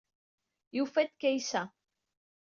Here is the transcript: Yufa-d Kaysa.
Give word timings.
Yufa-d 0.77 1.11
Kaysa. 1.21 1.61